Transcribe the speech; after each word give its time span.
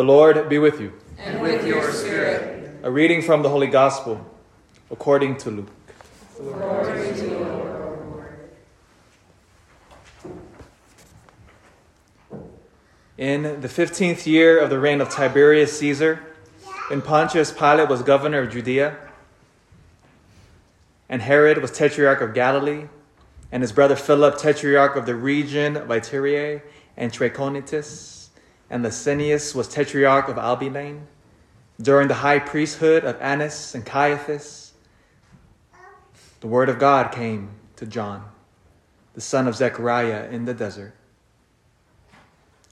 The 0.00 0.06
Lord 0.06 0.48
be 0.48 0.58
with 0.58 0.80
you. 0.80 0.94
And 1.18 1.42
with 1.42 1.66
your 1.66 1.92
spirit. 1.92 2.70
A 2.82 2.90
reading 2.90 3.20
from 3.20 3.42
the 3.42 3.50
Holy 3.50 3.66
Gospel 3.66 4.24
according 4.90 5.36
to 5.36 5.50
Luke. 5.50 5.68
Glory 6.38 7.12
to 7.12 7.28
you, 7.28 7.38
Lord. 7.38 8.50
In 13.18 13.60
the 13.60 13.68
fifteenth 13.68 14.26
year 14.26 14.58
of 14.58 14.70
the 14.70 14.78
reign 14.78 15.02
of 15.02 15.10
Tiberius 15.10 15.78
Caesar, 15.78 16.24
when 16.88 17.02
Pontius 17.02 17.52
Pilate 17.52 17.90
was 17.90 18.02
governor 18.02 18.38
of 18.38 18.50
Judea, 18.50 18.96
and 21.10 21.20
Herod 21.20 21.58
was 21.58 21.72
tetrarch 21.72 22.22
of 22.22 22.32
Galilee, 22.32 22.86
and 23.52 23.62
his 23.62 23.72
brother 23.72 23.96
Philip, 23.96 24.38
tetrarch 24.38 24.96
of 24.96 25.04
the 25.04 25.14
region 25.14 25.76
of 25.76 25.88
Ituraea 25.88 26.62
and 26.96 27.12
Trachonitis, 27.12 28.19
and 28.70 28.84
Lysanias 28.84 29.54
was 29.54 29.68
tetrarch 29.68 30.28
of 30.28 30.38
Abilene, 30.38 31.08
during 31.82 32.08
the 32.08 32.14
high 32.14 32.38
priesthood 32.38 33.04
of 33.04 33.20
Annas 33.20 33.74
and 33.74 33.84
Caiaphas, 33.84 34.72
the 36.40 36.46
word 36.46 36.68
of 36.68 36.78
God 36.78 37.10
came 37.10 37.50
to 37.76 37.84
John, 37.84 38.24
the 39.14 39.20
son 39.20 39.48
of 39.48 39.56
Zechariah, 39.56 40.28
in 40.30 40.44
the 40.44 40.54
desert. 40.54 40.94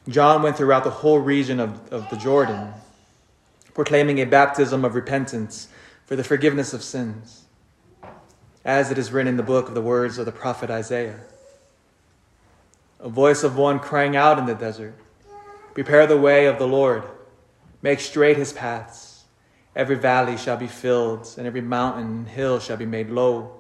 John 0.09 0.43
went 0.43 0.57
throughout 0.57 0.85
the 0.85 0.91
whole 0.91 1.19
region 1.19 1.59
of, 1.59 1.93
of 1.93 2.09
the 2.11 2.17
Jordan, 2.17 2.73
proclaiming 3.75 4.21
a 4.21 4.25
baptism 4.25 4.85
of 4.85 4.95
repentance 4.95 5.69
for 6.07 6.17
the 6.17 6.25
forgiveness 6.25 6.73
of 6.73 6.83
sins, 6.83 7.45
as 8.65 8.91
it 8.91 8.99
is 8.99 9.11
written 9.11 9.29
in 9.29 9.37
the 9.37 9.43
book 9.43 9.69
of 9.69 9.75
the 9.75 9.83
words 9.83 10.17
of 10.17 10.27
the 10.27 10.33
prophet 10.33 10.71
Isaiah. 10.71 11.21
A 13.01 13.09
voice 13.09 13.43
of 13.43 13.57
one 13.57 13.79
crying 13.79 14.17
out 14.17 14.39
in 14.39 14.47
the 14.47 14.55
desert 14.55 14.95
Prepare 15.75 16.07
the 16.07 16.19
way 16.19 16.47
of 16.47 16.59
the 16.59 16.67
Lord, 16.67 17.05
make 17.83 18.01
straight 18.01 18.37
his 18.37 18.53
paths. 18.53 19.25
Every 19.77 19.97
valley 19.97 20.37
shall 20.37 20.57
be 20.57 20.67
filled, 20.67 21.33
and 21.39 21.47
every 21.47 21.61
mountain 21.61 22.05
and 22.05 22.29
hill 22.29 22.59
shall 22.59 22.77
be 22.77 22.87
made 22.87 23.11
low. 23.11 23.53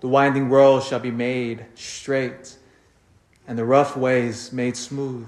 The 0.00 0.08
winding 0.08 0.48
road 0.48 0.84
shall 0.84 1.00
be 1.00 1.10
made 1.10 1.66
straight, 1.74 2.56
and 3.48 3.58
the 3.58 3.64
rough 3.64 3.96
ways 3.96 4.52
made 4.52 4.76
smooth. 4.76 5.26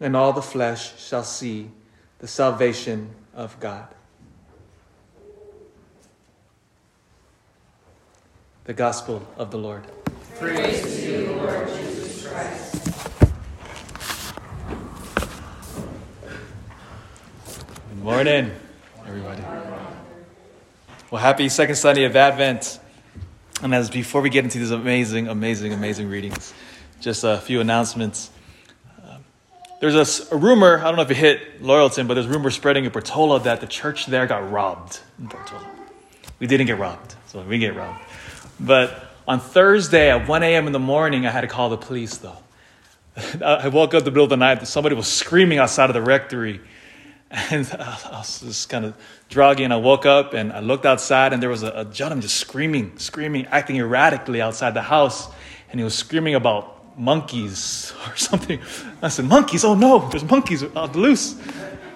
And 0.00 0.14
all 0.14 0.32
the 0.32 0.42
flesh 0.42 1.00
shall 1.00 1.24
see 1.24 1.70
the 2.18 2.26
salvation 2.26 3.10
of 3.34 3.58
God. 3.60 3.88
The 8.64 8.74
Gospel 8.74 9.26
of 9.36 9.50
the 9.50 9.58
Lord. 9.58 9.84
Praise 10.38 10.82
to 10.82 11.02
you, 11.02 11.32
Lord 11.34 11.68
Jesus 11.68 12.26
Christ. 12.26 12.63
Good 17.94 18.02
morning, 18.02 18.50
everybody. 19.06 19.40
Well, 21.12 21.22
happy 21.22 21.48
second 21.48 21.76
Sunday 21.76 22.02
of 22.02 22.16
Advent. 22.16 22.80
And 23.62 23.72
as 23.72 23.88
before 23.88 24.20
we 24.20 24.30
get 24.30 24.42
into 24.42 24.58
these 24.58 24.72
amazing, 24.72 25.28
amazing, 25.28 25.72
amazing 25.72 26.10
readings, 26.10 26.52
just 27.00 27.22
a 27.22 27.38
few 27.38 27.60
announcements. 27.60 28.30
Um, 29.08 29.24
There's 29.80 30.28
a 30.28 30.36
rumor, 30.36 30.80
I 30.80 30.82
don't 30.82 30.96
know 30.96 31.02
if 31.02 31.10
it 31.12 31.16
hit 31.16 31.62
Loyalton, 31.62 32.08
but 32.08 32.14
there's 32.14 32.26
a 32.26 32.30
rumor 32.30 32.50
spreading 32.50 32.84
in 32.84 32.90
Portola 32.90 33.38
that 33.44 33.60
the 33.60 33.68
church 33.68 34.06
there 34.06 34.26
got 34.26 34.50
robbed 34.50 34.98
in 35.20 35.28
Portola. 35.28 35.64
We 36.40 36.48
didn't 36.48 36.66
get 36.66 36.80
robbed, 36.80 37.14
so 37.28 37.42
we 37.42 37.58
get 37.58 37.76
robbed. 37.76 38.02
But 38.58 39.04
on 39.28 39.38
Thursday 39.38 40.10
at 40.10 40.28
1 40.28 40.42
a.m. 40.42 40.66
in 40.66 40.72
the 40.72 40.80
morning, 40.80 41.26
I 41.26 41.30
had 41.30 41.42
to 41.42 41.48
call 41.48 41.70
the 41.70 41.78
police, 41.78 42.16
though. 42.16 42.38
I 43.40 43.68
woke 43.68 43.94
up 43.94 44.02
the 44.02 44.10
middle 44.10 44.24
of 44.24 44.30
the 44.30 44.36
night, 44.36 44.66
somebody 44.66 44.96
was 44.96 45.06
screaming 45.06 45.58
outside 45.58 45.90
of 45.90 45.94
the 45.94 46.02
rectory. 46.02 46.60
And 47.34 47.66
I 47.78 48.18
was 48.18 48.40
just 48.40 48.68
kind 48.68 48.84
of 48.84 48.94
druggy, 49.28 49.64
and 49.64 49.72
I 49.72 49.76
woke 49.76 50.06
up 50.06 50.34
and 50.34 50.52
I 50.52 50.60
looked 50.60 50.86
outside, 50.86 51.32
and 51.32 51.42
there 51.42 51.50
was 51.50 51.62
a, 51.62 51.72
a 51.74 51.84
gentleman 51.84 52.22
just 52.22 52.36
screaming, 52.36 52.96
screaming, 52.98 53.46
acting 53.46 53.76
erratically 53.76 54.40
outside 54.40 54.74
the 54.74 54.82
house. 54.82 55.28
And 55.70 55.80
he 55.80 55.84
was 55.84 55.94
screaming 55.94 56.36
about 56.36 56.98
monkeys 56.98 57.92
or 58.06 58.16
something. 58.16 58.60
I 59.02 59.08
said, 59.08 59.24
Monkeys? 59.24 59.64
Oh 59.64 59.74
no, 59.74 60.08
there's 60.08 60.24
monkeys 60.24 60.62
out 60.62 60.94
loose. 60.94 61.36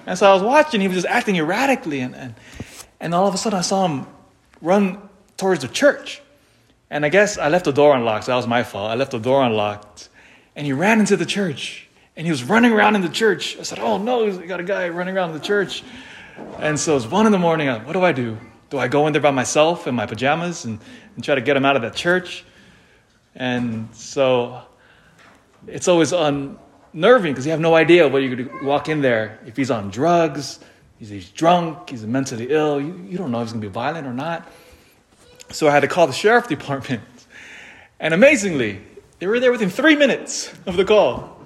And 0.07 0.19
so 0.19 0.29
I 0.29 0.35
was 0.35 0.43
watching, 0.43 0.81
he 0.81 0.89
was 0.89 0.97
just 0.97 1.07
acting 1.07 1.37
erratically. 1.37 2.01
And, 2.01 2.17
and, 2.17 2.35
and 2.99 3.15
all 3.15 3.29
of 3.29 3.35
a 3.35 3.39
sudden, 3.39 3.59
I 3.59 3.63
saw 3.63 3.87
him 3.87 4.07
run 4.61 5.09
towards 5.37 5.63
the 5.63 5.69
church. 5.69 6.21
And 6.91 7.05
I 7.05 7.11
guess 7.11 7.39
I 7.39 7.49
left 7.49 7.67
the 7.67 7.73
door 7.73 7.95
unlocked, 7.95 8.25
so 8.25 8.33
that 8.33 8.37
was 8.37 8.47
my 8.47 8.63
fault. 8.63 8.91
I 8.91 8.95
left 8.95 9.11
the 9.11 9.19
door 9.19 9.43
unlocked, 9.45 10.09
and 10.57 10.67
he 10.67 10.73
ran 10.73 11.01
into 11.01 11.17
the 11.17 11.27
church. 11.27 11.88
And 12.19 12.27
he 12.27 12.33
was 12.33 12.43
running 12.43 12.73
around 12.73 12.97
in 12.97 13.01
the 13.01 13.09
church. 13.09 13.57
I 13.59 13.63
said, 13.63 13.79
Oh 13.79 13.97
no, 13.97 14.25
you 14.25 14.45
got 14.45 14.59
a 14.59 14.65
guy 14.65 14.89
running 14.89 15.17
around 15.17 15.31
in 15.31 15.39
the 15.39 15.43
church. 15.43 15.85
And 16.59 16.79
so 16.79 16.97
it's 16.97 17.07
one 17.07 17.27
in 17.27 17.33
the 17.33 17.39
morning. 17.39 17.69
What 17.69 17.93
do 17.93 18.03
I 18.03 18.11
do? 18.11 18.37
Do 18.71 18.79
I 18.79 18.89
go 18.89 19.07
in 19.07 19.13
there 19.13 19.23
by 19.23 19.31
myself 19.31 19.87
in 19.87 19.95
my 19.95 20.05
pajamas 20.05 20.65
and, 20.65 20.81
and 21.15 21.25
try 21.25 21.37
to 21.37 21.41
get 21.41 21.57
him 21.57 21.65
out 21.65 21.77
of 21.77 21.83
that 21.83 21.95
church? 21.95 22.45
And 23.37 23.95
so 23.95 24.63
it's 25.69 25.87
always 25.87 26.13
unnerving 26.13 27.33
because 27.33 27.47
you 27.47 27.53
have 27.53 27.61
no 27.61 27.77
idea 27.77 28.09
what 28.09 28.19
you're 28.19 28.35
going 28.35 28.49
to 28.49 28.65
walk 28.65 28.89
in 28.89 29.01
there. 29.01 29.39
If 29.47 29.57
he's 29.57 29.71
on 29.71 29.89
drugs, 29.91 30.59
he's, 30.99 31.11
he's 31.11 31.31
drunk, 31.31 31.91
he's 31.91 32.05
mentally 32.05 32.49
ill, 32.51 32.81
you, 32.81 33.01
you 33.09 33.17
don't 33.17 33.31
know 33.31 33.39
if 33.43 33.47
he's 33.47 33.53
going 33.53 33.63
to 33.63 33.69
be 33.69 33.73
violent 33.73 34.09
or 34.09 34.13
not. 34.13 34.51
So 35.51 35.69
I 35.69 35.71
had 35.71 35.81
to 35.81 35.89
call 35.89 36.09
the 36.09 36.13
sheriff 36.13 36.49
department. 36.57 37.03
And 38.01 38.13
amazingly, 38.13 38.81
they 39.21 39.29
were 39.29 39.39
there 39.39 39.53
within 39.53 39.71
three 39.71 39.95
minutes 39.95 40.53
of 40.67 40.77
the 40.77 40.85
call. 40.85 41.38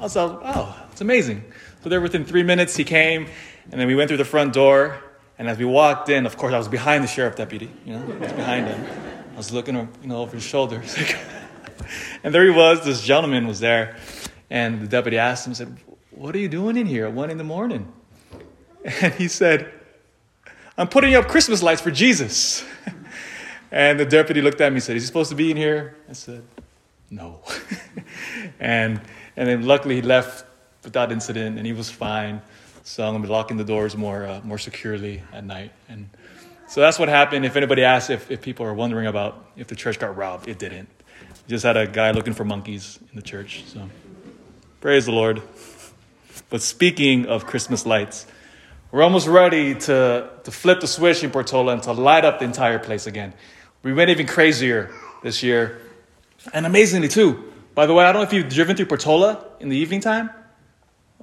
I 0.00 0.04
was 0.04 0.16
like, 0.16 0.38
oh, 0.42 0.76
it's 0.90 1.02
amazing. 1.02 1.44
So 1.82 1.90
there 1.90 2.00
within 2.00 2.24
three 2.24 2.42
minutes, 2.42 2.74
he 2.74 2.84
came, 2.84 3.26
and 3.70 3.78
then 3.78 3.86
we 3.86 3.94
went 3.94 4.08
through 4.08 4.16
the 4.16 4.24
front 4.24 4.54
door. 4.54 4.98
And 5.38 5.46
as 5.46 5.58
we 5.58 5.66
walked 5.66 6.08
in, 6.08 6.24
of 6.24 6.38
course, 6.38 6.54
I 6.54 6.58
was 6.58 6.68
behind 6.68 7.04
the 7.04 7.08
sheriff 7.08 7.36
deputy, 7.36 7.70
you 7.84 7.92
know, 7.92 8.02
I 8.02 8.18
was 8.18 8.32
behind 8.32 8.66
him. 8.66 8.86
I 9.34 9.36
was 9.36 9.52
looking, 9.52 9.76
you 9.76 10.08
know, 10.08 10.22
over 10.22 10.36
his 10.36 10.42
shoulder. 10.42 10.82
and 12.24 12.34
there 12.34 12.44
he 12.44 12.50
was, 12.50 12.82
this 12.82 13.02
gentleman 13.02 13.46
was 13.46 13.60
there. 13.60 13.96
And 14.48 14.80
the 14.80 14.86
deputy 14.86 15.18
asked 15.18 15.46
him, 15.46 15.54
said, 15.54 15.76
what 16.10 16.34
are 16.34 16.38
you 16.38 16.48
doing 16.48 16.78
in 16.78 16.86
here 16.86 17.06
at 17.06 17.12
one 17.12 17.30
in 17.30 17.38
the 17.38 17.44
morning? 17.44 17.92
And 19.02 19.12
he 19.12 19.28
said, 19.28 19.70
I'm 20.78 20.88
putting 20.88 21.14
up 21.14 21.28
Christmas 21.28 21.62
lights 21.62 21.82
for 21.82 21.90
Jesus. 21.90 22.64
And 23.72 24.00
the 24.00 24.04
deputy 24.04 24.42
looked 24.42 24.60
at 24.60 24.72
me 24.72 24.78
and 24.78 24.82
said, 24.82 24.96
Is 24.96 25.04
he 25.04 25.06
supposed 25.06 25.30
to 25.30 25.36
be 25.36 25.50
in 25.50 25.56
here? 25.56 25.96
I 26.08 26.12
said, 26.12 26.42
No. 27.08 27.40
and, 28.58 29.00
and 29.36 29.48
then 29.48 29.66
luckily 29.66 29.96
he 29.96 30.02
left 30.02 30.44
without 30.82 31.12
incident 31.12 31.58
and 31.58 31.66
he 31.66 31.72
was 31.72 31.90
fine. 31.90 32.42
So 32.82 33.06
I'm 33.06 33.14
to 33.14 33.20
be 33.20 33.28
locking 33.28 33.56
the 33.56 33.64
doors 33.64 33.96
more, 33.96 34.24
uh, 34.26 34.40
more 34.42 34.58
securely 34.58 35.22
at 35.32 35.44
night. 35.44 35.72
And 35.88 36.08
so 36.68 36.80
that's 36.80 36.98
what 36.98 37.08
happened. 37.08 37.44
If 37.44 37.56
anybody 37.56 37.84
asks 37.84 38.10
if, 38.10 38.30
if 38.30 38.40
people 38.40 38.64
are 38.66 38.74
wondering 38.74 39.06
about 39.06 39.44
if 39.56 39.66
the 39.66 39.76
church 39.76 39.98
got 39.98 40.16
robbed, 40.16 40.48
it 40.48 40.58
didn't. 40.58 40.88
We 41.20 41.48
just 41.48 41.64
had 41.64 41.76
a 41.76 41.86
guy 41.86 42.10
looking 42.12 42.32
for 42.32 42.44
monkeys 42.44 42.98
in 43.10 43.16
the 43.16 43.22
church. 43.22 43.64
So 43.66 43.88
praise 44.80 45.06
the 45.06 45.12
Lord. 45.12 45.42
But 46.48 46.62
speaking 46.62 47.26
of 47.26 47.46
Christmas 47.46 47.86
lights, 47.86 48.26
we're 48.90 49.02
almost 49.02 49.28
ready 49.28 49.74
to, 49.74 50.30
to 50.42 50.50
flip 50.50 50.80
the 50.80 50.88
switch 50.88 51.22
in 51.22 51.30
Portola 51.30 51.74
and 51.74 51.82
to 51.84 51.92
light 51.92 52.24
up 52.24 52.40
the 52.40 52.44
entire 52.44 52.80
place 52.80 53.06
again. 53.06 53.34
We 53.82 53.92
went 53.92 54.10
even 54.10 54.26
crazier 54.26 54.90
this 55.22 55.42
year. 55.42 55.80
And 56.52 56.66
amazingly, 56.66 57.08
too. 57.08 57.49
By 57.80 57.86
the 57.86 57.94
way, 57.94 58.04
I 58.04 58.12
don't 58.12 58.20
know 58.20 58.26
if 58.26 58.34
you've 58.34 58.50
driven 58.50 58.76
through 58.76 58.84
Portola 58.84 59.42
in 59.58 59.70
the 59.70 59.76
evening 59.78 60.02
time, 60.02 60.28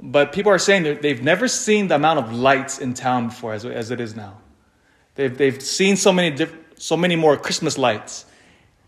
but 0.01 0.33
people 0.33 0.51
are 0.51 0.57
saying 0.57 1.01
they've 1.03 1.21
never 1.21 1.47
seen 1.47 1.87
the 1.87 1.93
amount 1.93 2.17
of 2.17 2.33
lights 2.33 2.79
in 2.79 2.95
town 2.95 3.27
before 3.27 3.53
as, 3.53 3.63
as 3.63 3.91
it 3.91 4.01
is 4.01 4.15
now. 4.15 4.39
They've, 5.13 5.37
they've 5.37 5.61
seen 5.61 5.97
so 5.97 6.11
many, 6.11 6.35
diff- 6.35 6.57
so 6.75 6.97
many 6.97 7.15
more 7.15 7.37
Christmas 7.37 7.77
lights. 7.77 8.25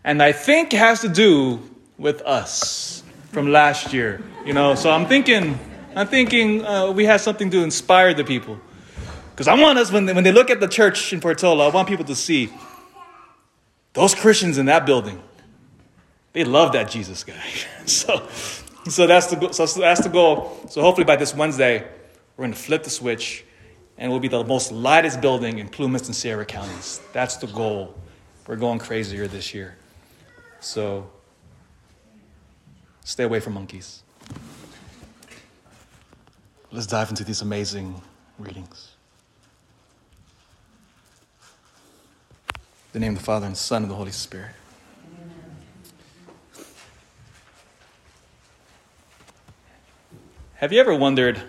And 0.02 0.20
I 0.20 0.32
think 0.32 0.74
it 0.74 0.78
has 0.78 1.02
to 1.02 1.08
do 1.08 1.60
with 1.96 2.22
us 2.22 3.04
from 3.30 3.52
last 3.52 3.92
year. 3.92 4.20
You 4.44 4.52
know, 4.52 4.74
so 4.74 4.90
I'm 4.90 5.06
thinking, 5.06 5.56
I'm 5.94 6.08
thinking 6.08 6.66
uh, 6.66 6.90
we 6.90 7.04
had 7.04 7.20
something 7.20 7.50
to 7.50 7.62
inspire 7.62 8.14
the 8.14 8.24
people. 8.24 8.58
Because 9.30 9.46
I 9.46 9.54
want 9.54 9.78
us, 9.78 9.92
when 9.92 10.06
they, 10.06 10.12
when 10.12 10.24
they 10.24 10.32
look 10.32 10.50
at 10.50 10.58
the 10.58 10.66
church 10.66 11.12
in 11.12 11.20
Portola, 11.20 11.68
I 11.68 11.70
want 11.70 11.86
people 11.86 12.06
to 12.06 12.16
see 12.16 12.50
those 13.92 14.12
Christians 14.12 14.58
in 14.58 14.66
that 14.66 14.86
building. 14.86 15.22
They 16.32 16.44
love 16.44 16.72
that 16.72 16.90
Jesus 16.90 17.24
guy. 17.24 17.42
so, 17.86 18.28
so 18.88 19.06
that's 19.06 19.26
the 19.26 19.52
so 19.52 19.66
that's 19.80 20.02
the 20.02 20.08
goal. 20.08 20.64
So 20.68 20.80
hopefully 20.82 21.04
by 21.04 21.16
this 21.16 21.34
Wednesday, 21.34 21.86
we're 22.36 22.44
going 22.44 22.52
to 22.52 22.58
flip 22.58 22.84
the 22.84 22.90
switch, 22.90 23.44
and 23.98 24.10
we'll 24.10 24.20
be 24.20 24.28
the 24.28 24.44
most 24.44 24.72
lightest 24.72 25.20
building 25.20 25.58
in 25.58 25.68
Plumas 25.68 26.06
and 26.06 26.14
Sierra 26.14 26.44
counties. 26.44 27.00
That's 27.12 27.36
the 27.36 27.48
goal. 27.48 27.94
We're 28.46 28.56
going 28.56 28.78
crazier 28.78 29.26
this 29.26 29.52
year. 29.54 29.76
So 30.60 31.10
stay 33.04 33.24
away 33.24 33.40
from 33.40 33.54
monkeys. 33.54 34.02
Let's 36.72 36.86
dive 36.86 37.10
into 37.10 37.24
these 37.24 37.42
amazing 37.42 38.00
readings. 38.38 38.92
In 42.48 42.58
the 42.92 42.98
name 43.00 43.12
of 43.12 43.18
the 43.18 43.24
Father 43.24 43.46
and 43.46 43.54
the 43.54 43.58
Son 43.58 43.82
and 43.82 43.90
the 43.90 43.96
Holy 43.96 44.12
Spirit. 44.12 44.52
Have 50.60 50.74
you 50.74 50.80
ever 50.80 50.94
wondered 50.94 51.40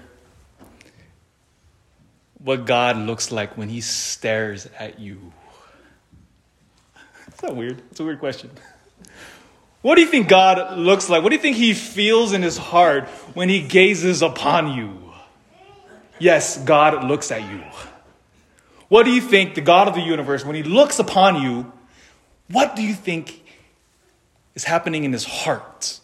what 2.38 2.66
God 2.66 2.96
looks 2.96 3.30
like 3.30 3.58
when 3.58 3.68
he 3.68 3.82
stares 3.82 4.70
at 4.80 5.02
you? 5.02 5.34
Is 7.28 7.34
that 7.42 7.54
weird? 7.54 7.82
It's 7.92 8.00
a 8.00 8.06
weird 8.06 8.20
question. 8.20 8.50
What 9.82 9.96
do 9.96 10.02
you 10.02 10.08
think 10.08 10.30
God 10.30 10.78
looks 10.78 11.10
like? 11.10 11.24
What 11.24 11.28
do 11.32 11.36
you 11.36 11.42
think 11.42 11.58
he 11.58 11.74
feels 11.74 12.32
in 12.32 12.42
his 12.42 12.58
heart 12.58 13.10
when 13.34 13.50
he 13.50 13.62
gazes 13.62 14.22
upon 14.22 14.78
you? 14.78 15.12
Yes, 16.18 16.58
God 16.64 17.04
looks 17.04 17.32
at 17.32 17.42
you. 17.42 17.62
What 18.88 19.04
do 19.04 19.12
you 19.12 19.20
think 19.20 19.56
the 19.56 19.62
God 19.62 19.90
of 19.90 19.94
the 19.94 20.00
universe, 20.00 20.46
when 20.46 20.56
he 20.56 20.64
looks 20.64 21.00
upon 21.00 21.42
you, 21.42 21.70
what 22.50 22.78
do 22.78 22.82
you 22.82 22.94
think 22.94 23.44
is 24.56 24.64
happening 24.64 25.04
in 25.04 25.12
his 25.12 25.26
heart? 25.26 26.00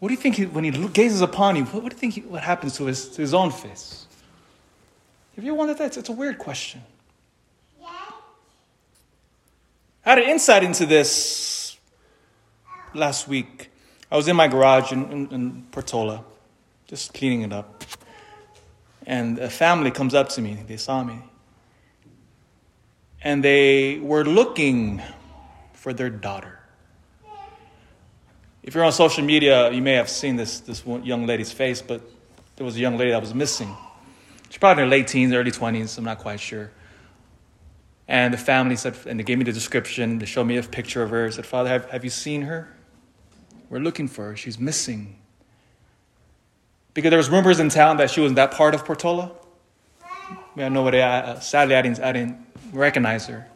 What 0.00 0.08
do 0.08 0.14
you 0.14 0.20
think 0.20 0.36
he, 0.36 0.46
when 0.46 0.64
he 0.64 0.70
gazes 0.88 1.20
upon 1.20 1.56
you, 1.56 1.64
what, 1.64 1.82
what 1.82 1.90
do 1.90 1.94
you 1.94 2.00
think 2.00 2.14
he, 2.14 2.20
what 2.22 2.42
happens 2.42 2.76
to 2.78 2.86
his, 2.86 3.10
to 3.10 3.20
his 3.20 3.34
own 3.34 3.50
face? 3.50 4.06
Have 5.36 5.44
you 5.44 5.54
wondered 5.54 5.78
that? 5.78 5.96
It's 5.96 6.08
a 6.08 6.12
weird 6.12 6.38
question. 6.38 6.82
Yeah. 7.80 7.88
I 10.04 10.10
had 10.10 10.18
an 10.18 10.28
insight 10.28 10.64
into 10.64 10.86
this 10.86 11.78
last 12.94 13.28
week. 13.28 13.70
I 14.10 14.16
was 14.16 14.26
in 14.26 14.36
my 14.36 14.48
garage 14.48 14.90
in, 14.90 15.12
in, 15.12 15.28
in 15.32 15.62
Portola, 15.70 16.24
just 16.88 17.12
cleaning 17.12 17.42
it 17.42 17.52
up. 17.52 17.84
And 19.06 19.38
a 19.38 19.50
family 19.50 19.90
comes 19.90 20.14
up 20.14 20.30
to 20.30 20.40
me. 20.40 20.58
They 20.66 20.78
saw 20.78 21.04
me. 21.04 21.18
And 23.22 23.44
they 23.44 23.98
were 23.98 24.24
looking 24.24 25.02
for 25.74 25.92
their 25.92 26.10
daughter. 26.10 26.59
If 28.62 28.74
you're 28.74 28.84
on 28.84 28.92
social 28.92 29.24
media, 29.24 29.70
you 29.72 29.80
may 29.80 29.94
have 29.94 30.10
seen 30.10 30.36
this, 30.36 30.60
this 30.60 30.84
young 30.86 31.26
lady's 31.26 31.50
face, 31.50 31.80
but 31.80 32.02
there 32.56 32.64
was 32.64 32.76
a 32.76 32.80
young 32.80 32.98
lady 32.98 33.10
that 33.10 33.20
was 33.20 33.34
missing. 33.34 33.74
She's 34.50 34.58
probably 34.58 34.82
in 34.82 34.88
her 34.88 34.96
late 34.96 35.08
teens, 35.08 35.32
early 35.32 35.50
20s, 35.50 35.96
I'm 35.96 36.04
not 36.04 36.18
quite 36.18 36.40
sure. 36.40 36.70
And 38.06 38.34
the 38.34 38.38
family 38.38 38.76
said, 38.76 38.96
and 39.06 39.18
they 39.18 39.24
gave 39.24 39.38
me 39.38 39.44
the 39.44 39.52
description, 39.52 40.18
they 40.18 40.26
showed 40.26 40.44
me 40.44 40.56
a 40.56 40.62
picture 40.62 41.02
of 41.02 41.10
her, 41.10 41.30
said, 41.30 41.46
Father, 41.46 41.70
have, 41.70 41.88
have 41.90 42.04
you 42.04 42.10
seen 42.10 42.42
her? 42.42 42.68
We're 43.70 43.78
looking 43.78 44.08
for 44.08 44.24
her. 44.26 44.36
She's 44.36 44.58
missing. 44.58 45.16
Because 46.92 47.10
there 47.10 47.18
was 47.18 47.30
rumors 47.30 47.60
in 47.60 47.68
town 47.68 47.98
that 47.98 48.10
she 48.10 48.20
was 48.20 48.32
in 48.32 48.34
that 48.34 48.50
part 48.50 48.74
of 48.74 48.84
Portola. 48.84 49.30
We 50.56 50.62
had 50.62 50.72
nobody, 50.72 51.00
uh, 51.00 51.38
sadly, 51.38 51.76
I 51.76 51.82
didn't, 51.82 52.00
I 52.00 52.12
didn't 52.12 52.44
recognize 52.72 53.26
her. 53.26 53.46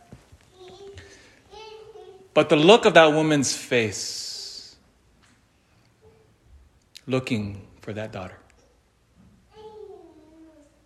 But 2.33 2.49
the 2.49 2.57
look 2.57 2.85
of 2.85 2.95
that 2.95 3.13
woman's 3.13 3.57
face, 3.57 4.24
looking 7.07 7.67
for 7.81 7.93
that 7.93 8.13
daughter 8.13 8.39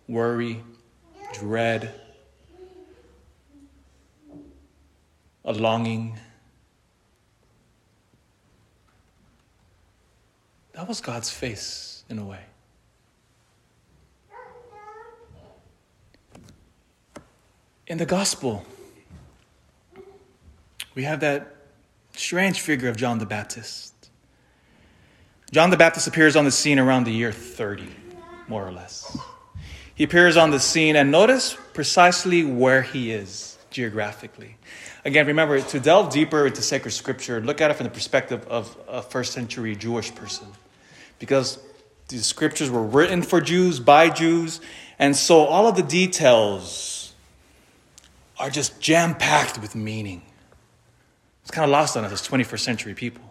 worry, 0.09 0.63
dread, 1.33 1.93
a 5.45 5.53
longing. 5.53 6.19
That 10.73 10.87
was 10.87 10.99
God's 10.99 11.29
face 11.29 12.03
in 12.09 12.17
a 12.17 12.25
way. 12.25 12.41
In 17.85 17.97
the 17.97 18.05
gospel, 18.05 18.65
we 20.95 21.03
have 21.03 21.19
that 21.19 21.55
strange 22.15 22.61
figure 22.61 22.89
of 22.89 22.97
John 22.97 23.19
the 23.19 23.25
Baptist. 23.25 23.98
John 25.51 25.71
the 25.71 25.77
Baptist 25.77 26.05
appears 26.05 26.35
on 26.35 26.45
the 26.45 26.51
scene 26.51 26.77
around 26.77 27.05
the 27.05 27.11
year 27.11 27.31
30, 27.31 27.87
more 28.47 28.67
or 28.67 28.71
less. 28.71 29.17
He 29.95 30.03
appears 30.03 30.37
on 30.37 30.51
the 30.51 30.59
scene, 30.59 30.95
and 30.95 31.09
notice 31.09 31.57
precisely 31.73 32.43
where 32.43 32.83
he 32.83 33.11
is 33.11 33.57
geographically. 33.71 34.57
Again, 35.05 35.25
remember, 35.25 35.59
to 35.59 35.79
delve 35.79 36.13
deeper 36.13 36.45
into 36.45 36.61
sacred 36.61 36.91
scripture, 36.91 37.41
look 37.41 37.61
at 37.61 37.71
it 37.71 37.73
from 37.75 37.85
the 37.85 37.89
perspective 37.89 38.45
of 38.47 38.77
a 38.87 39.01
first 39.01 39.33
century 39.33 39.75
Jewish 39.75 40.13
person. 40.13 40.47
Because 41.17 41.57
the 42.09 42.19
scriptures 42.19 42.69
were 42.69 42.83
written 42.83 43.23
for 43.23 43.41
Jews, 43.41 43.79
by 43.79 44.09
Jews, 44.09 44.61
and 44.99 45.15
so 45.15 45.45
all 45.45 45.67
of 45.67 45.75
the 45.75 45.83
details 45.83 47.13
are 48.37 48.51
just 48.51 48.79
jam 48.79 49.15
packed 49.15 49.59
with 49.59 49.75
meaning. 49.75 50.21
It's 51.41 51.51
kind 51.51 51.65
of 51.65 51.71
lost 51.71 51.97
on 51.97 52.05
us 52.05 52.11
as 52.11 52.27
21st 52.27 52.59
century 52.59 52.93
people. 52.93 53.28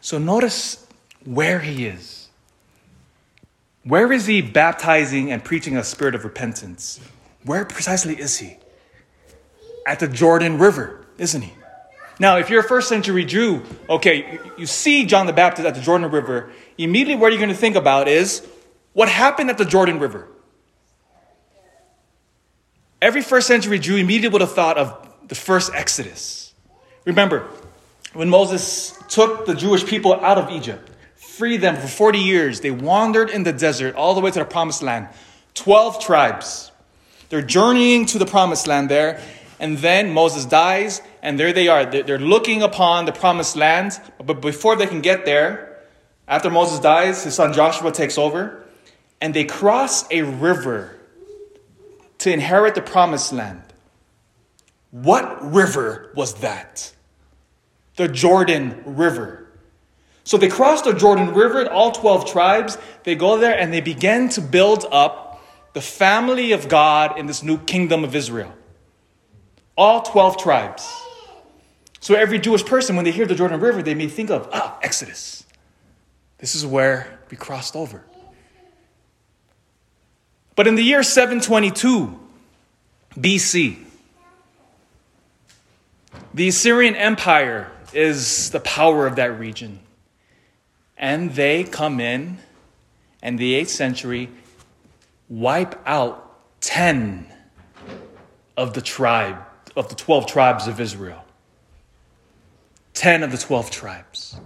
So 0.00 0.18
notice 0.18 0.86
where 1.24 1.60
he 1.60 1.86
is. 1.86 2.28
Where 3.84 4.12
is 4.12 4.26
he 4.26 4.42
baptizing 4.42 5.32
and 5.32 5.42
preaching 5.42 5.76
a 5.76 5.84
spirit 5.84 6.14
of 6.14 6.24
repentance? 6.24 7.00
Where 7.44 7.64
precisely 7.64 8.14
is 8.14 8.38
he? 8.38 8.56
At 9.86 10.00
the 10.00 10.08
Jordan 10.08 10.58
River, 10.58 11.06
isn't 11.18 11.42
he? 11.42 11.52
Now, 12.18 12.36
if 12.36 12.50
you're 12.50 12.60
a 12.60 12.68
first 12.68 12.88
century 12.88 13.24
Jew, 13.24 13.62
okay, 13.88 14.38
you 14.58 14.66
see 14.66 15.06
John 15.06 15.24
the 15.24 15.32
Baptist 15.32 15.66
at 15.66 15.74
the 15.74 15.80
Jordan 15.80 16.10
River, 16.10 16.50
immediately 16.76 17.18
what 17.18 17.32
you're 17.32 17.40
going 17.40 17.48
to 17.48 17.56
think 17.56 17.76
about 17.76 18.08
is 18.08 18.46
what 18.92 19.08
happened 19.08 19.48
at 19.48 19.56
the 19.56 19.64
Jordan 19.64 19.98
River. 19.98 20.28
Every 23.00 23.22
first 23.22 23.46
century 23.46 23.78
Jew 23.78 23.96
immediately 23.96 24.34
would 24.34 24.42
have 24.42 24.52
thought 24.52 24.76
of 24.76 25.08
the 25.28 25.34
first 25.34 25.72
Exodus. 25.74 26.52
Remember, 27.06 27.48
when 28.12 28.28
Moses 28.28 28.98
took 29.08 29.46
the 29.46 29.54
Jewish 29.54 29.84
people 29.84 30.14
out 30.14 30.38
of 30.38 30.50
Egypt, 30.50 30.90
freed 31.14 31.58
them 31.58 31.76
for 31.76 31.86
40 31.86 32.18
years. 32.18 32.60
They 32.60 32.70
wandered 32.70 33.30
in 33.30 33.44
the 33.44 33.52
desert 33.52 33.94
all 33.94 34.14
the 34.14 34.20
way 34.20 34.30
to 34.30 34.40
the 34.40 34.44
promised 34.44 34.82
land. 34.82 35.08
12 35.54 36.04
tribes. 36.04 36.70
They're 37.28 37.42
journeying 37.42 38.06
to 38.06 38.18
the 38.18 38.26
promised 38.26 38.66
land 38.66 38.88
there. 38.88 39.20
And 39.58 39.78
then 39.78 40.12
Moses 40.12 40.46
dies, 40.46 41.02
and 41.22 41.38
there 41.38 41.52
they 41.52 41.68
are. 41.68 41.84
They're 41.84 42.18
looking 42.18 42.62
upon 42.62 43.04
the 43.04 43.12
promised 43.12 43.56
land. 43.56 44.00
But 44.24 44.40
before 44.40 44.74
they 44.74 44.86
can 44.86 45.02
get 45.02 45.26
there, 45.26 45.78
after 46.26 46.48
Moses 46.50 46.78
dies, 46.78 47.24
his 47.24 47.34
son 47.34 47.52
Joshua 47.52 47.92
takes 47.92 48.16
over, 48.16 48.64
and 49.20 49.34
they 49.34 49.44
cross 49.44 50.10
a 50.10 50.22
river 50.22 50.96
to 52.18 52.32
inherit 52.32 52.74
the 52.74 52.82
promised 52.82 53.32
land. 53.32 53.62
What 54.90 55.52
river 55.52 56.10
was 56.14 56.34
that? 56.36 56.92
The 58.00 58.08
Jordan 58.08 58.82
River. 58.86 59.46
So 60.24 60.38
they 60.38 60.48
cross 60.48 60.80
the 60.80 60.94
Jordan 60.94 61.34
River, 61.34 61.70
all 61.70 61.92
12 61.92 62.32
tribes. 62.32 62.78
They 63.04 63.14
go 63.14 63.36
there 63.36 63.54
and 63.54 63.74
they 63.74 63.82
begin 63.82 64.30
to 64.30 64.40
build 64.40 64.86
up 64.90 65.44
the 65.74 65.82
family 65.82 66.52
of 66.52 66.66
God 66.66 67.18
in 67.18 67.26
this 67.26 67.42
new 67.42 67.58
kingdom 67.58 68.02
of 68.02 68.16
Israel. 68.16 68.54
All 69.76 70.00
12 70.00 70.38
tribes. 70.38 70.90
So 72.00 72.14
every 72.14 72.38
Jewish 72.38 72.64
person, 72.64 72.96
when 72.96 73.04
they 73.04 73.10
hear 73.10 73.26
the 73.26 73.34
Jordan 73.34 73.60
River, 73.60 73.82
they 73.82 73.94
may 73.94 74.08
think 74.08 74.30
of, 74.30 74.48
ah, 74.50 74.78
Exodus. 74.80 75.44
This 76.38 76.54
is 76.54 76.64
where 76.64 77.18
we 77.30 77.36
crossed 77.36 77.76
over. 77.76 78.02
But 80.56 80.66
in 80.66 80.74
the 80.74 80.82
year 80.82 81.02
722 81.02 82.18
BC, 83.14 83.84
the 86.32 86.48
Assyrian 86.48 86.96
Empire 86.96 87.70
is 87.94 88.50
the 88.50 88.60
power 88.60 89.06
of 89.06 89.16
that 89.16 89.38
region. 89.38 89.80
And 90.96 91.32
they 91.32 91.64
come 91.64 92.00
in, 92.00 92.38
and 93.22 93.38
the 93.38 93.54
8th 93.60 93.68
century 93.68 94.28
wipe 95.28 95.80
out 95.86 96.60
10 96.60 97.26
of 98.56 98.74
the 98.74 98.82
tribe, 98.82 99.38
of 99.76 99.88
the 99.88 99.94
12 99.94 100.26
tribes 100.26 100.66
of 100.66 100.80
Israel. 100.80 101.24
10 102.94 103.22
of 103.22 103.30
the 103.30 103.38
12 103.38 103.70
tribes. 103.70 104.36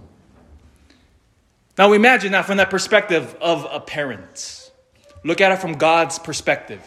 Now 1.77 1.91
imagine 1.91 2.31
that 2.31 2.45
from 2.45 2.57
that 2.57 2.69
perspective 2.69 3.35
of 3.41 3.67
a 3.69 3.81
parent. 3.81 4.71
Look 5.23 5.41
at 5.41 5.51
it 5.51 5.59
from 5.59 5.73
God's 5.73 6.19
perspective. 6.19 6.81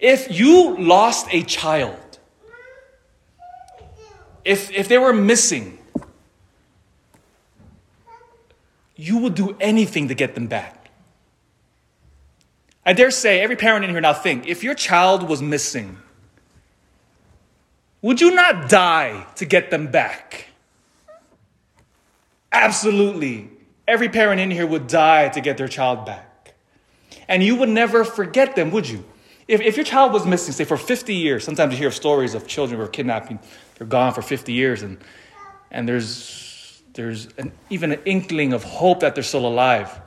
If 0.00 0.36
you 0.36 0.76
lost 0.76 1.26
a 1.30 1.42
child, 1.42 1.98
if, 4.48 4.70
if 4.70 4.88
they 4.88 4.96
were 4.96 5.12
missing, 5.12 5.78
you 8.96 9.18
will 9.18 9.28
do 9.28 9.54
anything 9.60 10.08
to 10.08 10.14
get 10.14 10.34
them 10.34 10.46
back. 10.46 10.90
I 12.86 12.94
dare 12.94 13.10
say, 13.10 13.40
every 13.40 13.56
parent 13.56 13.84
in 13.84 13.90
here 13.90 14.00
now 14.00 14.14
think 14.14 14.48
if 14.48 14.64
your 14.64 14.74
child 14.74 15.28
was 15.28 15.42
missing, 15.42 15.98
would 18.00 18.22
you 18.22 18.34
not 18.34 18.70
die 18.70 19.26
to 19.34 19.44
get 19.44 19.70
them 19.70 19.88
back? 19.88 20.46
Absolutely. 22.50 23.50
Every 23.86 24.08
parent 24.08 24.40
in 24.40 24.50
here 24.50 24.66
would 24.66 24.86
die 24.86 25.28
to 25.28 25.42
get 25.42 25.58
their 25.58 25.68
child 25.68 26.06
back. 26.06 26.54
And 27.28 27.42
you 27.42 27.56
would 27.56 27.68
never 27.68 28.02
forget 28.02 28.56
them, 28.56 28.70
would 28.70 28.88
you? 28.88 29.04
If, 29.48 29.62
if 29.62 29.76
your 29.76 29.84
child 29.84 30.12
was 30.12 30.26
missing, 30.26 30.52
say 30.52 30.64
for 30.64 30.76
50 30.76 31.14
years, 31.14 31.42
sometimes 31.42 31.72
you 31.72 31.78
hear 31.78 31.90
stories 31.90 32.34
of 32.34 32.46
children 32.46 32.78
who 32.78 32.86
are 32.86 32.88
kidnapped, 32.88 33.32
they're 33.78 33.86
gone 33.86 34.12
for 34.12 34.22
50 34.22 34.52
years, 34.52 34.82
and, 34.82 34.98
and 35.70 35.88
there's 35.88 36.82
there's 36.94 37.28
an, 37.38 37.52
even 37.70 37.92
an 37.92 38.00
inkling 38.04 38.52
of 38.52 38.64
hope 38.64 39.00
that 39.00 39.14
they're 39.14 39.22
still 39.22 39.46
alive. 39.46 40.00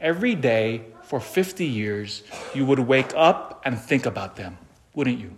Every 0.00 0.34
day, 0.34 0.86
for 1.04 1.20
50 1.20 1.64
years, 1.64 2.24
you 2.54 2.66
would 2.66 2.80
wake 2.80 3.12
up 3.14 3.62
and 3.64 3.78
think 3.78 4.04
about 4.04 4.34
them, 4.34 4.58
wouldn't 4.94 5.18
you? 5.20 5.32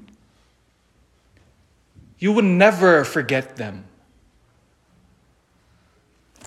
You 2.19 2.33
would 2.33 2.47
never 2.47 3.05
forget 3.05 3.57
them. 3.57 3.85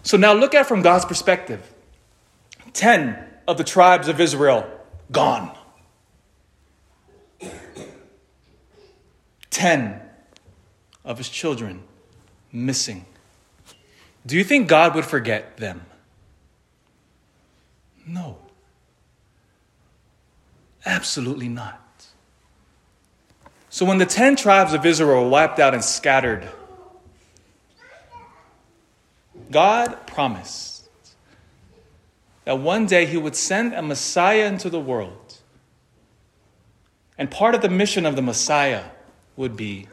So 0.02 0.18
now 0.18 0.34
look 0.34 0.54
at 0.56 0.62
it 0.62 0.68
from 0.68 0.82
God's 0.82 1.06
perspective 1.06 1.62
10 2.74 3.18
of 3.48 3.58
the 3.58 3.64
tribes 3.64 4.08
of 4.08 4.20
Israel 4.20 4.68
gone. 5.12 5.56
10 9.52 10.03
of 11.04 11.18
his 11.18 11.30
children 11.30 11.84
missing. 12.52 13.06
Do 14.26 14.38
you 14.38 14.44
think 14.44 14.68
God 14.68 14.96
would 14.96 15.06
forget 15.06 15.58
them? 15.58 15.82
No. 18.06 18.38
Absolutely 20.86 21.50
not. 21.50 21.80
So 23.70 23.86
when 23.86 23.98
the 23.98 24.06
10 24.06 24.36
tribes 24.36 24.74
of 24.74 24.86
Israel 24.86 25.24
were 25.24 25.30
wiped 25.30 25.60
out 25.60 25.74
and 25.74 25.84
scattered, 25.84 26.48
God 29.50 30.06
promised 30.06 30.88
that 32.46 32.60
one 32.60 32.86
day 32.86 33.06
he 33.06 33.18
would 33.18 33.36
send 33.36 33.74
a 33.74 33.82
Messiah 33.82 34.46
into 34.46 34.70
the 34.70 34.80
world. 34.80 35.38
And 37.18 37.32
part 37.32 37.56
of 37.56 37.62
the 37.62 37.70
mission 37.70 38.06
of 38.06 38.16
the 38.16 38.22
Messiah 38.22 38.84
would 39.36 39.56
be 39.56 39.88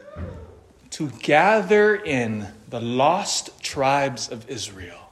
to 0.91 1.09
gather 1.09 1.95
in 1.95 2.47
the 2.69 2.81
lost 2.81 3.61
tribes 3.63 4.29
of 4.29 4.49
Israel, 4.49 5.11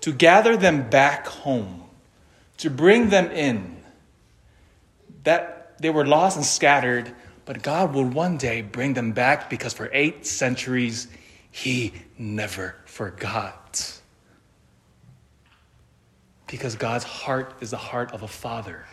to 0.00 0.12
gather 0.12 0.56
them 0.56 0.88
back 0.88 1.26
home, 1.26 1.82
to 2.58 2.70
bring 2.70 3.10
them 3.10 3.30
in. 3.32 3.76
That 5.24 5.76
they 5.80 5.90
were 5.90 6.06
lost 6.06 6.36
and 6.36 6.46
scattered, 6.46 7.12
but 7.44 7.62
God 7.62 7.92
will 7.92 8.04
one 8.04 8.38
day 8.38 8.62
bring 8.62 8.94
them 8.94 9.12
back 9.12 9.50
because 9.50 9.74
for 9.74 9.90
eight 9.92 10.26
centuries 10.26 11.08
he 11.50 11.92
never 12.16 12.76
forgot. 12.84 14.00
Because 16.46 16.76
God's 16.76 17.04
heart 17.04 17.54
is 17.60 17.70
the 17.70 17.76
heart 17.76 18.12
of 18.12 18.22
a 18.22 18.28
father. 18.28 18.86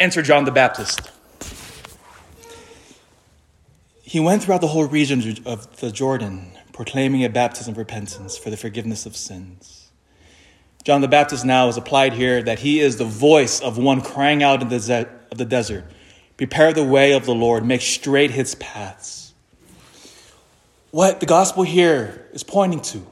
Enter 0.00 0.22
John 0.22 0.46
the 0.46 0.50
Baptist. 0.50 1.10
He 4.02 4.18
went 4.18 4.42
throughout 4.42 4.62
the 4.62 4.68
whole 4.68 4.86
region 4.86 5.36
of 5.44 5.76
the 5.80 5.90
Jordan, 5.90 6.52
proclaiming 6.72 7.22
a 7.22 7.28
baptism 7.28 7.74
of 7.74 7.78
repentance 7.78 8.38
for 8.38 8.48
the 8.48 8.56
forgiveness 8.56 9.04
of 9.04 9.14
sins. 9.14 9.90
John 10.84 11.02
the 11.02 11.08
Baptist 11.08 11.44
now 11.44 11.68
is 11.68 11.76
applied 11.76 12.14
here 12.14 12.42
that 12.42 12.60
he 12.60 12.80
is 12.80 12.96
the 12.96 13.04
voice 13.04 13.60
of 13.60 13.76
one 13.76 14.00
crying 14.00 14.42
out 14.42 14.62
in 14.62 14.70
the, 14.70 15.06
of 15.30 15.36
the 15.36 15.44
desert 15.44 15.84
Prepare 16.38 16.72
the 16.72 16.82
way 16.82 17.12
of 17.12 17.26
the 17.26 17.34
Lord, 17.34 17.66
make 17.66 17.82
straight 17.82 18.30
his 18.30 18.54
paths. 18.54 19.34
What 20.92 21.20
the 21.20 21.26
gospel 21.26 21.62
here 21.62 22.26
is 22.32 22.42
pointing 22.42 22.80
to 22.80 23.06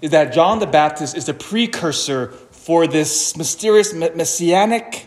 is 0.00 0.12
that 0.12 0.32
John 0.32 0.60
the 0.60 0.66
Baptist 0.68 1.16
is 1.16 1.26
the 1.26 1.34
precursor 1.34 2.28
for 2.52 2.86
this 2.86 3.36
mysterious 3.36 3.92
messianic 3.92 5.03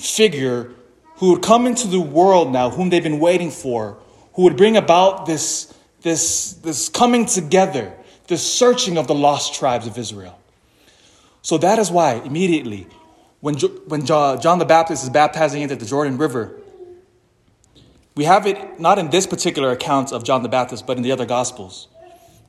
figure 0.00 0.72
who 1.16 1.32
would 1.32 1.42
come 1.42 1.66
into 1.66 1.86
the 1.86 2.00
world 2.00 2.52
now, 2.52 2.70
whom 2.70 2.90
they've 2.90 3.02
been 3.02 3.20
waiting 3.20 3.50
for, 3.50 3.98
who 4.34 4.42
would 4.42 4.56
bring 4.56 4.76
about 4.76 5.26
this, 5.26 5.74
this, 6.02 6.54
this 6.54 6.88
coming 6.88 7.26
together, 7.26 7.92
this 8.26 8.42
searching 8.42 8.96
of 8.96 9.06
the 9.06 9.14
lost 9.14 9.54
tribes 9.54 9.86
of 9.86 9.98
Israel. 9.98 10.38
So 11.42 11.58
that 11.58 11.78
is 11.78 11.90
why 11.90 12.14
immediately 12.14 12.86
when, 13.40 13.54
when 13.86 14.06
John 14.06 14.58
the 14.58 14.64
Baptist 14.64 15.02
is 15.02 15.10
baptizing 15.10 15.62
into 15.62 15.76
the 15.76 15.86
Jordan 15.86 16.16
River, 16.18 16.56
we 18.14 18.24
have 18.24 18.46
it 18.46 18.78
not 18.80 18.98
in 18.98 19.10
this 19.10 19.26
particular 19.26 19.70
account 19.70 20.12
of 20.12 20.24
John 20.24 20.42
the 20.42 20.48
Baptist, 20.48 20.86
but 20.86 20.96
in 20.96 21.02
the 21.02 21.12
other 21.12 21.26
Gospels. 21.26 21.88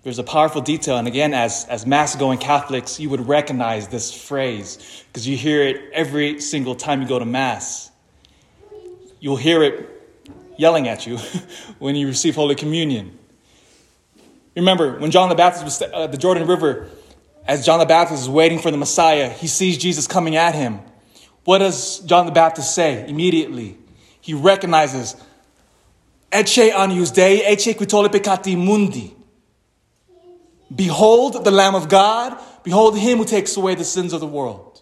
There's 0.04 0.18
a 0.18 0.24
powerful 0.24 0.62
detail, 0.62 0.98
and 0.98 1.08
again, 1.08 1.32
as, 1.36 1.66
as 1.66 1.86
Mass 1.86 2.16
going 2.16 2.40
Catholics, 2.40 3.00
you 3.00 3.08
would 3.12 3.28
recognize 3.28 3.88
this 3.88 4.12
phrase 4.12 5.04
because 5.08 5.28
you 5.28 5.38
hear 5.38 5.62
it 5.62 5.92
every 5.94 6.42
single 6.42 6.74
time 6.74 7.04
you 7.04 7.08
go 7.08 7.20
to 7.20 7.26
Mass. 7.26 7.92
You'll 9.20 9.36
hear 9.38 9.62
it 9.62 9.88
yelling 10.58 10.88
at 10.88 11.06
you 11.06 11.18
when 11.80 11.96
you 11.96 12.08
receive 12.08 12.34
Holy 12.34 12.56
Communion. 12.56 13.16
Remember, 14.56 14.98
when 14.98 15.12
John 15.12 15.30
the 15.30 15.36
Baptist 15.36 15.64
was 15.64 15.80
at 15.84 15.94
uh, 15.94 16.08
the 16.08 16.18
Jordan 16.18 16.48
River, 16.48 16.90
as 17.46 17.64
John 17.64 17.78
the 17.78 17.86
Baptist 17.86 18.24
is 18.24 18.30
waiting 18.30 18.58
for 18.58 18.72
the 18.72 18.78
Messiah, 18.78 19.30
he 19.30 19.46
sees 19.46 19.78
Jesus 19.78 20.08
coming 20.08 20.36
at 20.36 20.56
him. 20.56 20.80
What 21.44 21.60
does 21.60 22.00
John 22.00 22.26
the 22.26 22.32
Baptist 22.32 22.74
say 22.74 23.08
immediately? 23.08 23.78
He 24.20 24.34
recognizes, 24.34 25.16
Ecce 26.32 26.72
agnus 26.72 27.12
Dei, 27.12 27.44
ecce 27.46 27.78
qui 27.78 27.86
tollit 27.86 28.12
peccata 28.12 28.56
mundi. 28.58 29.21
Behold 30.74 31.44
the 31.44 31.52
Lamb 31.52 31.76
of 31.76 31.90
God, 31.90 32.40
behold 32.64 32.98
him 32.98 33.18
who 33.18 33.26
takes 33.26 33.58
away 33.58 33.76
the 33.76 33.84
sins 33.84 34.14
of 34.14 34.22
the 34.22 34.28
world. 34.28 34.82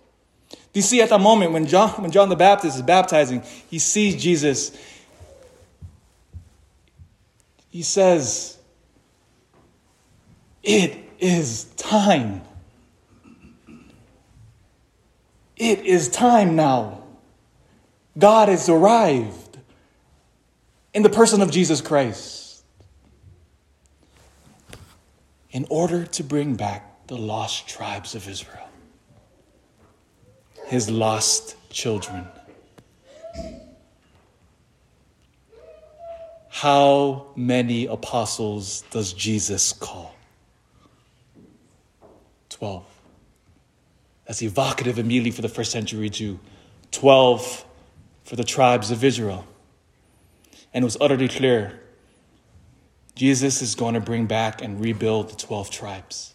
Do 0.52 0.80
you 0.80 0.84
see 0.84 1.02
at 1.02 1.10
that 1.10 1.22
moment 1.22 1.52
when 1.52 1.66
John, 1.66 1.90
when 2.02 2.12
John 2.12 2.30
the 2.30 2.36
Baptist 2.36 2.76
is 2.76 2.82
baptizing, 2.84 3.44
he 3.70 3.80
sees 3.80 4.22
Jesus. 4.22 4.72
He 7.70 7.82
says, 7.82 8.58
It 10.62 10.98
is 11.18 11.66
time. 11.76 12.42
It 15.56 15.86
is 15.86 16.08
time 16.10 16.56
now. 16.56 17.04
God 18.18 18.50
has 18.50 18.70
arrived 18.70 19.58
in 20.94 21.04
the 21.04 21.10
person 21.10 21.42
of 21.42 21.52
Jesus 21.52 21.82
Christ 21.82 22.39
in 25.52 25.66
order 25.70 26.06
to 26.06 26.24
bring 26.24 26.56
back 26.56 27.08
the 27.08 27.18
lost 27.18 27.68
tribes 27.68 28.16
of 28.16 28.28
Israel, 28.28 28.70
his 30.68 30.90
lost 30.90 31.56
children. 31.70 32.28
How 36.50 37.28
many 37.36 37.86
apostles 37.86 38.84
does 38.92 39.14
Jesus 39.14 39.72
call? 39.72 40.14
Twelve. 42.50 42.86
That's 44.28 44.44
evocative 44.44 45.00
immediately 45.00 45.32
for 45.32 45.42
the 45.42 45.50
first 45.50 45.72
century 45.72 46.10
Jew. 46.10 46.40
12 46.92 47.66
for 48.24 48.36
the 48.36 48.44
tribes 48.44 48.92
of 48.92 49.04
Israel. 49.04 49.46
And 50.74 50.84
it 50.84 50.86
was 50.86 50.98
utterly 51.02 51.28
clear 51.28 51.79
Jesus 53.20 53.62
is 53.62 53.76
going 53.76 53.96
to 53.96 54.00
bring 54.00 54.28
back 54.28 54.62
and 54.62 54.80
rebuild 54.80 55.30
the 55.30 55.36
12 55.36 55.70
tribes. 55.70 56.34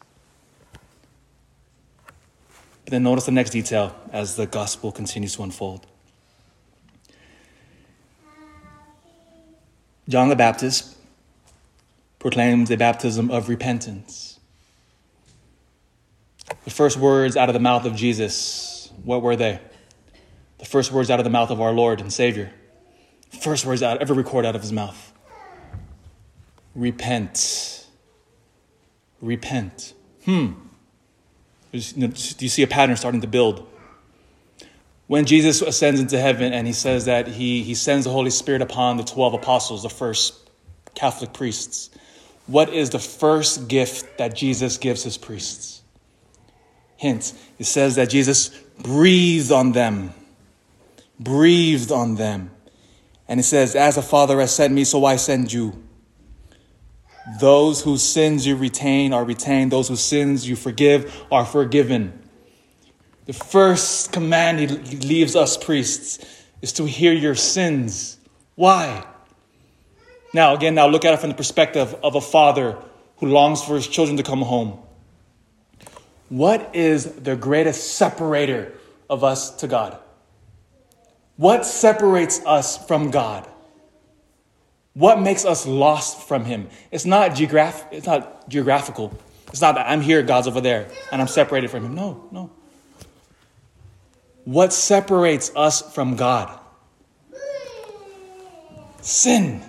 But 2.85 2.91
then 2.91 3.03
notice 3.03 3.25
the 3.25 3.33
next 3.33 3.53
detail 3.53 3.97
as 4.13 4.37
the 4.37 4.45
gospel 4.45 4.93
continues 4.93 5.35
to 5.37 5.45
unfold. 5.45 5.87
John 10.11 10.29
the 10.29 10.37
Baptist 10.37 10.95
proclaims 12.19 12.71
a 12.71 12.77
baptism 12.77 13.31
of 13.31 13.49
repentance. 13.49 14.39
The 16.65 16.71
first 16.71 16.99
words 16.99 17.35
out 17.35 17.49
of 17.49 17.55
the 17.55 17.61
mouth 17.61 17.87
of 17.87 17.97
Jesus, 17.97 18.93
what 19.05 19.23
were 19.23 19.37
they? 19.37 19.59
The 20.59 20.67
first 20.67 20.93
words 20.93 21.09
out 21.09 21.19
of 21.19 21.25
the 21.25 21.31
mouth 21.31 21.51
of 21.51 21.63
our 21.63 21.73
Lord 21.73 22.03
and 22.03 22.13
Savior. 22.13 22.53
First 23.41 23.65
words 23.65 23.83
out 23.83 24.03
ever 24.03 24.13
recorded 24.13 24.49
out 24.49 24.55
of 24.55 24.61
his 24.61 24.71
mouth. 24.71 25.14
Repent. 26.75 27.87
Repent. 29.21 29.95
Hmm. 30.25 30.53
Do 31.73 31.79
you 31.99 32.49
see 32.49 32.63
a 32.63 32.67
pattern 32.67 32.97
starting 32.97 33.21
to 33.21 33.27
build? 33.27 33.67
When 35.07 35.27
Jesus 35.27 35.61
ascends 35.61 36.01
into 36.01 36.19
heaven 36.19 36.53
and 36.53 36.67
he 36.67 36.73
says 36.73 37.05
that 37.05 37.29
he, 37.29 37.63
he 37.63 37.75
sends 37.75 38.05
the 38.05 38.11
Holy 38.11 38.31
Spirit 38.31 38.63
upon 38.63 38.97
the 38.97 39.05
12 39.05 39.35
apostles, 39.35 39.83
the 39.83 39.91
first 39.91 40.35
Catholic 40.95 41.33
priests, 41.33 41.91
what 42.47 42.73
is 42.73 42.91
the 42.91 42.99
first 42.99 43.69
gift 43.69 44.19
that 44.19 44.35
Jesus 44.35 44.79
gives 44.79 45.03
his 45.03 45.19
priests? 45.19 45.83
Hint, 46.97 47.35
it 47.59 47.65
says 47.65 47.97
that 47.97 48.09
Jesus 48.09 48.49
breathed 48.79 49.53
on 49.53 49.73
them. 49.73 50.15
Breathed 51.19 51.93
on 51.93 52.15
them. 52.15 52.51
And 53.29 53.41
it 53.41 53.45
says, 53.45 53.75
As 53.75 53.97
the 53.97 54.03
Father 54.03 54.41
has 54.41 54.55
sent 54.55 54.73
me, 54.73 54.85
so 54.85 55.05
I 55.05 55.17
send 55.17 55.53
you. 55.53 55.84
Those 57.41 57.83
whose 57.83 58.03
sins 58.03 58.47
you 58.47 58.57
retain 58.57 59.13
are 59.13 59.25
retained, 59.25 59.73
those 59.73 59.89
whose 59.89 60.01
sins 60.01 60.47
you 60.49 60.57
forgive 60.57 61.15
are 61.33 61.47
forgiven. 61.47 62.19
The 63.27 63.33
first 63.33 64.13
command 64.13 64.59
he 64.59 64.97
leaves 64.99 65.35
us 65.35 65.57
priests 65.57 66.19
is 66.61 66.73
to 66.75 66.85
hear 66.85 67.13
your 67.13 67.35
sins. 67.35 68.19
Why? 68.55 69.07
Now, 70.35 70.55
again, 70.55 70.75
now 70.75 70.87
look 70.87 71.05
at 71.05 71.15
it 71.15 71.21
from 71.21 71.31
the 71.31 71.37
perspective 71.37 71.95
of 72.03 72.15
a 72.15 72.21
father 72.21 72.77
who 73.19 73.27
longs 73.27 73.63
for 73.63 73.77
his 73.77 73.87
children 73.87 74.17
to 74.19 74.23
come 74.23 74.43
home. 74.43 74.79
What 76.29 76.75
is 76.75 77.05
the 77.05 77.37
greatest 77.37 77.95
separator 77.95 78.73
of 79.09 79.25
us 79.25 79.51
to 79.57 79.69
God? 79.69 79.99
What 81.37 81.65
separates 81.65 82.41
us 82.45 82.85
from 82.87 83.11
God? 83.11 83.49
What 84.95 85.21
makes 85.21 85.45
us 85.45 85.67
lost 85.67 86.27
from 86.27 86.45
Him? 86.45 86.69
It's 86.91 87.05
not, 87.05 87.35
geograph- 87.35 87.87
it's 87.93 88.07
not 88.07 88.49
geographical. 88.49 89.13
It's 89.49 89.61
not 89.61 89.75
that 89.75 89.89
I'm 89.89 90.01
here, 90.01 90.23
God's 90.23 90.47
over 90.47 90.61
there, 90.61 90.89
and 91.13 91.21
I'm 91.21 91.29
separated 91.29 91.71
from 91.71 91.85
Him. 91.85 91.95
No, 91.95 92.29
no. 92.31 92.51
What 94.45 94.73
separates 94.73 95.51
us 95.57 95.95
from 95.95 96.17
God? 96.17 96.59
Sin. 99.01 99.63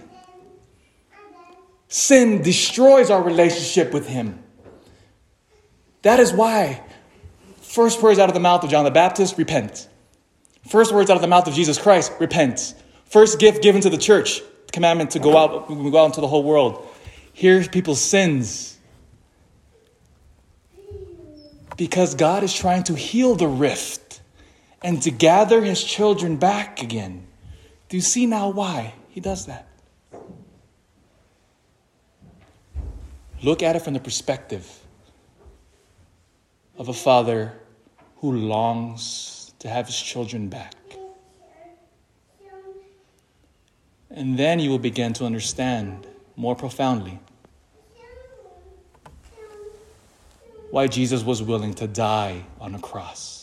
Sin 1.87 2.41
destroys 2.41 3.09
our 3.09 3.21
relationship 3.21 3.93
with 3.93 4.07
Him. 4.07 4.43
That 6.03 6.19
is 6.19 6.31
why 6.31 6.83
first 7.61 8.01
words 8.01 8.19
out 8.19 8.29
of 8.29 8.35
the 8.35 8.39
mouth 8.39 8.63
of 8.63 8.69
John 8.69 8.85
the 8.85 8.91
Baptist, 8.91 9.37
repent. 9.37 9.89
First 10.67 10.93
words 10.93 11.09
out 11.09 11.15
of 11.15 11.21
the 11.21 11.27
mouth 11.27 11.47
of 11.47 11.53
Jesus 11.53 11.77
Christ, 11.77 12.11
repent. 12.19 12.75
First 13.05 13.39
gift 13.39 13.61
given 13.61 13.81
to 13.81 13.89
the 13.89 13.97
church, 13.97 14.41
commandment 14.75 15.11
to 15.11 15.19
go 15.19 15.37
out, 15.37 15.69
go 15.69 15.97
out 15.97 16.07
into 16.07 16.21
the 16.21 16.27
whole 16.27 16.43
world. 16.43 16.85
Here's 17.31 17.67
people's 17.67 18.01
sins. 18.01 18.77
Because 21.77 22.13
God 22.13 22.43
is 22.43 22.53
trying 22.53 22.83
to 22.83 22.93
heal 22.93 23.35
the 23.35 23.47
rift 23.47 24.21
and 24.83 25.01
to 25.01 25.11
gather 25.11 25.63
his 25.63 25.83
children 25.83 26.35
back 26.35 26.83
again. 26.83 27.25
Do 27.87 27.97
you 27.97 28.01
see 28.01 28.25
now 28.25 28.49
why 28.49 28.93
he 29.09 29.21
does 29.21 29.45
that? 29.45 29.65
Look 33.41 33.63
at 33.63 33.75
it 33.75 33.79
from 33.79 33.93
the 33.93 33.99
perspective 33.99 34.69
of 36.77 36.89
a 36.89 36.93
father 36.93 37.53
who 38.17 38.33
longs 38.33 39.53
to 39.59 39.69
have 39.69 39.85
his 39.85 39.99
children 39.99 40.49
back. 40.49 40.74
And 44.09 44.37
then 44.37 44.59
you 44.59 44.69
will 44.69 44.79
begin 44.79 45.13
to 45.13 45.25
understand 45.25 46.07
more 46.35 46.55
profoundly 46.55 47.19
why 50.71 50.87
Jesus 50.87 51.23
was 51.23 51.41
willing 51.41 51.73
to 51.75 51.87
die 51.87 52.43
on 52.59 52.75
a 52.75 52.79
cross. 52.79 53.34